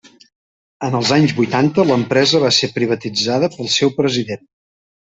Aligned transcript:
En 0.87 0.97
els 0.99 1.11
anys 1.17 1.35
vuitanta 1.41 1.87
l'empresa 1.91 2.43
va 2.47 2.51
ser 2.61 2.73
privatitzada 2.81 3.55
pel 3.59 3.73
seu 3.79 3.97
president. 4.03 4.47